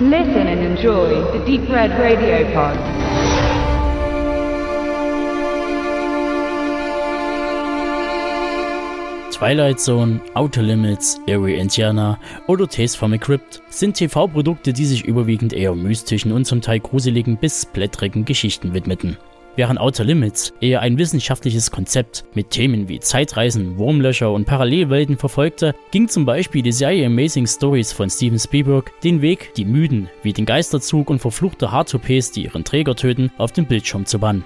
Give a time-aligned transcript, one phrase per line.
[0.00, 2.76] Listen and enjoy the Deep Red Radio Pod.
[9.32, 12.16] Twilight Zone, Outer Limits, Area Indiana
[12.46, 16.78] oder Tales from a Crypt sind TV-Produkte, die sich überwiegend eher mystischen und zum Teil
[16.78, 19.16] gruseligen bis blättrigen Geschichten widmeten.
[19.58, 25.74] Während Outer Limits eher ein wissenschaftliches Konzept mit Themen wie Zeitreisen, Wurmlöcher und Parallelwelten verfolgte,
[25.90, 30.32] ging zum Beispiel die Serie Amazing Stories von Steven Spielberg den Weg, die Müden wie
[30.32, 34.44] den Geisterzug und verfluchte Haartoupets, die ihren Träger töten, auf dem Bildschirm zu bannen.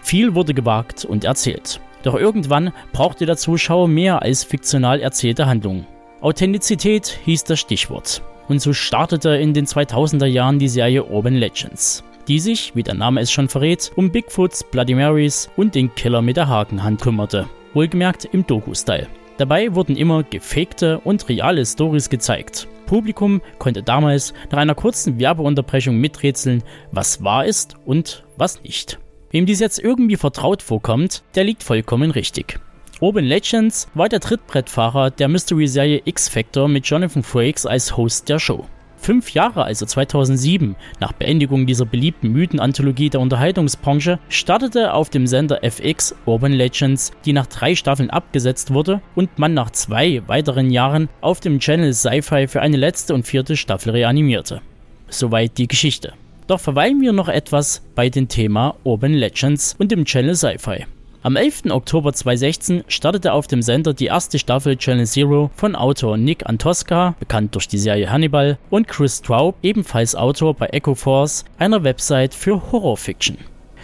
[0.00, 1.78] Viel wurde gewagt und erzählt.
[2.02, 5.86] Doch irgendwann brauchte der Zuschauer mehr als fiktional erzählte Handlungen.
[6.22, 8.22] Authentizität hieß das Stichwort.
[8.48, 12.94] Und so startete in den 2000er Jahren die Serie Urban Legends, die sich, wie der
[12.94, 17.48] Name es schon verrät, um Bigfoots, Bloody Marys und den Killer mit der Hakenhand kümmerte.
[17.74, 19.06] Wohlgemerkt im Doku-Style.
[19.38, 22.68] Dabei wurden immer gefakte und reale Stories gezeigt.
[22.86, 28.98] Publikum konnte damals nach einer kurzen Werbeunterbrechung miträtseln, was wahr ist und was nicht.
[29.30, 32.58] Wem dies jetzt irgendwie vertraut vorkommt, der liegt vollkommen richtig.
[33.00, 38.64] Urban Legends war der Trittbrettfahrer der Mystery-Serie X-Factor mit Jonathan Frakes als Host der Show.
[38.96, 45.62] Fünf Jahre, also 2007, nach Beendigung dieser beliebten Mythenanthologie der Unterhaltungsbranche, startete auf dem Sender
[45.62, 51.08] FX Urban Legends, die nach drei Staffeln abgesetzt wurde und man nach zwei weiteren Jahren
[51.20, 54.60] auf dem Channel Sci-Fi für eine letzte und vierte Staffel reanimierte.
[55.08, 56.14] Soweit die Geschichte.
[56.46, 60.86] Doch verweilen wir noch etwas bei dem Thema Urban Legends und dem Channel Sci-Fi.
[61.22, 61.70] Am 11.
[61.70, 67.16] Oktober 2016 startete auf dem Sender die erste Staffel Channel Zero von Autor Nick Antosca,
[67.18, 72.34] bekannt durch die Serie Hannibal, und Chris Straub, ebenfalls Autor bei Echo Force, einer Website
[72.34, 73.38] für Horrorfiction.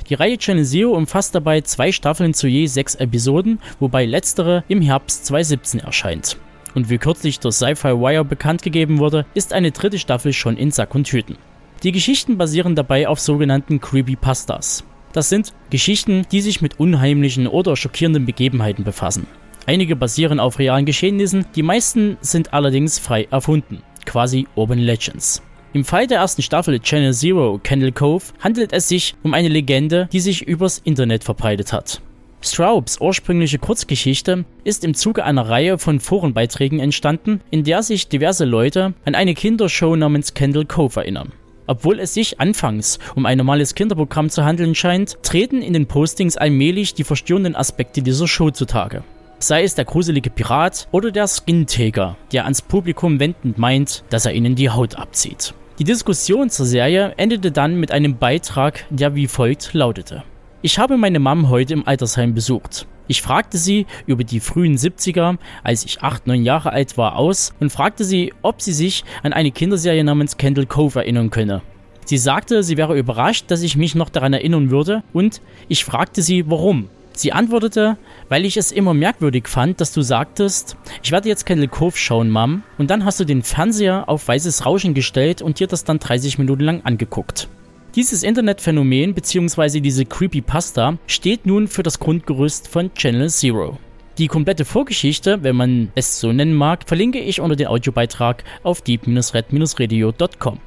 [0.09, 4.81] Die Reihe Channel Zero umfasst dabei zwei Staffeln zu je sechs Episoden, wobei letztere im
[4.81, 6.37] Herbst 2017 erscheint.
[6.75, 10.71] Und wie kürzlich durch Sci-Fi Wire bekannt gegeben wurde, ist eine dritte Staffel schon in
[10.71, 11.37] Sack und Tüten.
[11.83, 14.85] Die Geschichten basieren dabei auf sogenannten Creepypastas.
[15.13, 19.27] Das sind Geschichten, die sich mit unheimlichen oder schockierenden Begebenheiten befassen.
[19.67, 25.43] Einige basieren auf realen Geschehnissen, die meisten sind allerdings frei erfunden, quasi Urban Legends.
[25.75, 30.09] Im Fall der ersten Staffel Channel Zero Candle Cove handelt es sich um eine Legende,
[30.13, 32.03] die sich übers Internet verbreitet hat.
[32.43, 38.45] Straubs ursprüngliche Kurzgeschichte ist im Zuge einer Reihe von Forenbeiträgen entstanden, in der sich diverse
[38.45, 41.33] Leute an eine Kindershow namens Candle Cove erinnern.
[41.73, 46.37] Obwohl es sich anfangs um ein normales Kinderprogramm zu handeln scheint, treten in den Postings
[46.37, 49.03] allmählich die verstörenden Aspekte dieser Show zutage.
[49.39, 54.35] Sei es der gruselige Pirat oder der Skintaker, der ans Publikum wendend meint, dass er
[54.35, 55.55] ihnen die Haut abzieht.
[55.79, 60.25] Die Diskussion zur Serie endete dann mit einem Beitrag, der wie folgt lautete.
[60.61, 62.87] Ich habe meine Mom heute im Altersheim besucht.
[63.13, 67.53] Ich fragte sie über die frühen 70er, als ich 8, 9 Jahre alt war, aus
[67.61, 71.61] und fragte sie, ob sie sich an eine Kinderserie namens Candle Cove erinnern könne.
[72.07, 76.23] Sie sagte, sie wäre überrascht, dass ich mich noch daran erinnern würde und ich fragte
[76.23, 76.89] sie, warum.
[77.13, 77.99] Sie antwortete,
[78.31, 82.31] weil ich es immer merkwürdig fand, dass du sagtest, ich werde jetzt Candle Cove schauen,
[82.31, 85.99] Mom, und dann hast du den Fernseher auf weißes Rauschen gestellt und dir das dann
[85.99, 87.51] 30 Minuten lang angeguckt.
[87.95, 89.81] Dieses Internetphänomen bzw.
[89.81, 93.79] diese Creepypasta steht nun für das Grundgerüst von Channel Zero.
[94.17, 98.81] Die komplette Vorgeschichte, wenn man es so nennen mag, verlinke ich unter den Audiobeitrag auf
[98.81, 100.59] deep-red-radio.com.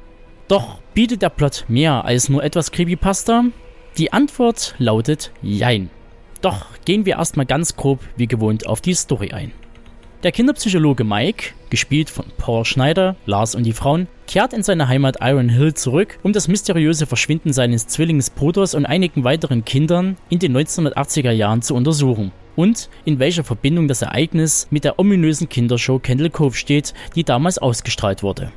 [0.47, 3.45] Doch bietet der Plot mehr als nur etwas Creepypasta?
[3.97, 5.89] Die Antwort lautet Jein.
[6.41, 9.51] Doch gehen wir erstmal ganz grob wie gewohnt auf die Story ein.
[10.25, 15.17] Der Kinderpsychologe Mike, gespielt von Paul Schneider, Lars und die Frauen, kehrt in seine Heimat
[15.21, 20.57] Iron Hill zurück, um das mysteriöse Verschwinden seines Zwillingsbruders und einigen weiteren Kindern in den
[20.57, 22.31] 1980er Jahren zu untersuchen.
[22.55, 27.59] Und in welcher Verbindung das Ereignis mit der ominösen Kindershow Candle Cove steht, die damals
[27.59, 28.51] ausgestrahlt wurde.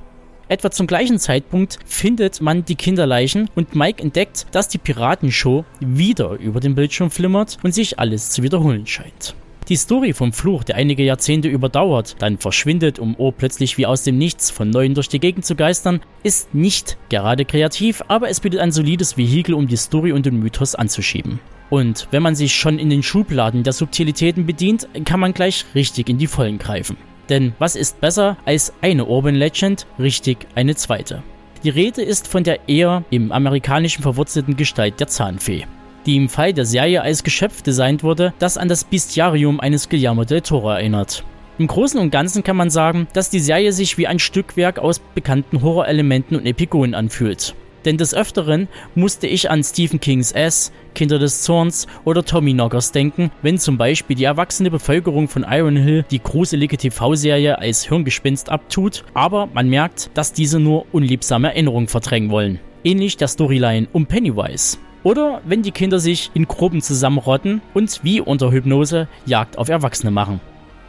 [0.48, 6.30] Etwa zum gleichen Zeitpunkt findet man die Kinderleichen und Mike entdeckt, dass die Piratenshow wieder
[6.30, 9.34] über den Bildschirm flimmert und sich alles zu wiederholen scheint.
[9.68, 14.02] Die Story vom Fluch, der einige Jahrzehnte überdauert, dann verschwindet, um oh plötzlich wie aus
[14.02, 18.40] dem Nichts von neuem durch die Gegend zu geistern, ist nicht gerade kreativ, aber es
[18.40, 21.38] bietet ein solides Vehikel, um die Story und den Mythos anzuschieben.
[21.68, 26.08] Und wenn man sich schon in den Schubladen der Subtilitäten bedient, kann man gleich richtig
[26.08, 26.96] in die Vollen greifen.
[27.28, 31.22] Denn was ist besser als eine Urban Legend, richtig eine zweite?
[31.62, 35.66] Die Rede ist von der eher im amerikanischen verwurzelten Gestalt der Zahnfee
[36.08, 40.24] die im Fall der Serie als Geschöpf designt wurde, das an das Bestiarium eines Guillermo
[40.24, 41.22] del Toro erinnert.
[41.58, 45.00] Im Großen und Ganzen kann man sagen, dass die Serie sich wie ein Stückwerk aus
[45.00, 47.54] bekannten Horrorelementen und Epigonen anfühlt.
[47.84, 52.90] Denn des Öfteren musste ich an Stephen Kings S, Kinder des Zorns oder Tommy Knockers
[52.90, 58.48] denken, wenn zum Beispiel die erwachsene Bevölkerung von Iron Hill die gruselige TV-Serie als Hirngespinst
[58.48, 62.60] abtut, aber man merkt, dass diese nur unliebsame Erinnerungen verdrängen wollen.
[62.82, 64.78] Ähnlich der Storyline um Pennywise.
[65.02, 70.10] Oder wenn die Kinder sich in Gruppen zusammenrotten und wie unter Hypnose Jagd auf Erwachsene
[70.10, 70.40] machen.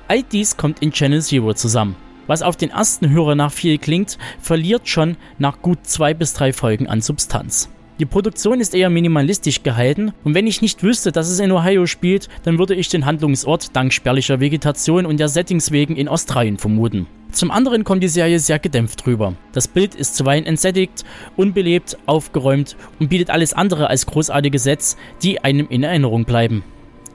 [0.07, 1.95] All dies kommt in Channel Zero zusammen.
[2.27, 6.53] Was auf den ersten Hörer nach viel klingt, verliert schon nach gut zwei bis drei
[6.53, 7.69] Folgen an Substanz.
[7.99, 11.85] Die Produktion ist eher minimalistisch gehalten und wenn ich nicht wüsste, dass es in Ohio
[11.85, 16.57] spielt, dann würde ich den Handlungsort dank spärlicher Vegetation und der Settings wegen in Australien
[16.57, 17.07] vermuten.
[17.33, 19.33] Zum anderen kommt die Serie sehr gedämpft rüber.
[19.51, 21.03] Das Bild ist zuweilen entsättigt,
[21.35, 26.63] unbelebt, aufgeräumt und bietet alles andere als großartige Sets, die einem in Erinnerung bleiben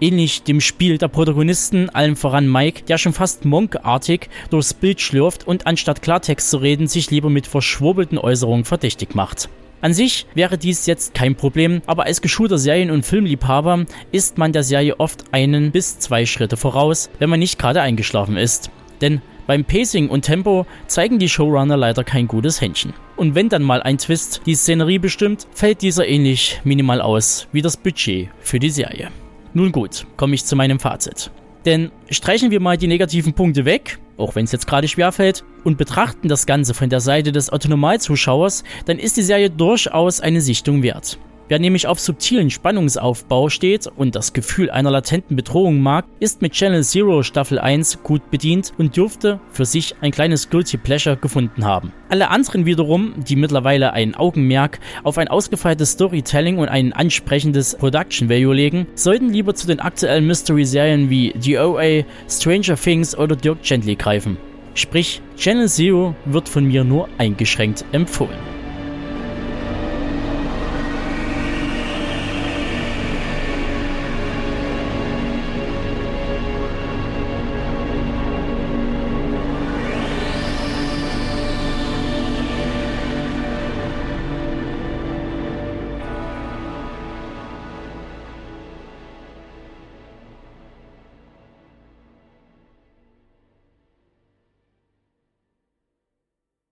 [0.01, 5.47] ähnlich dem Spiel der Protagonisten, allem voran Mike, der schon fast monkartig durchs Bild schlürft
[5.47, 9.49] und anstatt Klartext zu reden, sich lieber mit verschwurbelten Äußerungen verdächtig macht.
[9.85, 14.51] An sich wäre dies jetzt kein Problem, aber als geschulter Serien- und Filmliebhaber ist man
[14.51, 18.71] der Serie oft einen bis zwei Schritte voraus, wenn man nicht gerade eingeschlafen ist.
[19.03, 22.95] Denn beim Pacing und Tempo zeigen die Showrunner leider kein gutes Händchen.
[23.17, 27.61] Und wenn dann mal ein Twist die Szenerie bestimmt, fällt dieser ähnlich minimal aus wie
[27.61, 29.11] das Budget für die Serie.
[29.53, 31.31] Nun gut, komme ich zu meinem Fazit.
[31.67, 35.79] Denn streichen wir mal die negativen Punkte weg, auch wenn es jetzt gerade schwerfällt, und
[35.79, 40.83] betrachten das Ganze von der Seite des Autonomalzuschauers, dann ist die Serie durchaus eine Sichtung
[40.83, 41.19] wert.
[41.47, 46.53] Wer nämlich auf subtilen Spannungsaufbau steht und das Gefühl einer latenten Bedrohung mag, ist mit
[46.53, 51.67] Channel Zero Staffel 1 gut bedient und dürfte für sich ein kleines Guilty Pleasure gefunden
[51.67, 51.93] haben.
[52.09, 58.31] Alle anderen wiederum, die mittlerweile ein Augenmerk auf ein ausgefeiltes Storytelling und ein ansprechendes Production
[58.31, 63.63] Value legen, sollten lieber zu den aktuellen Mystery-Serien wie The OA, Stranger Things oder Dirk
[63.63, 64.39] Gently greifen.
[64.73, 68.54] Sprich, Channel Zero wird von mir nur eingeschränkt empfohlen.